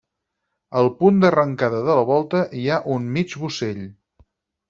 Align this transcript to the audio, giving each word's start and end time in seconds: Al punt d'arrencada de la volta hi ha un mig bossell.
Al 0.79 0.87
punt 1.01 1.19
d'arrencada 1.25 1.81
de 1.89 1.97
la 1.99 2.07
volta 2.11 2.41
hi 2.61 2.65
ha 2.77 2.81
un 2.97 3.05
mig 3.19 3.35
bossell. 3.43 3.85